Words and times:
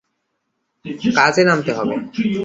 কাজে 1.15 1.43
নামতে 1.43 1.71
হবে। 1.73 1.95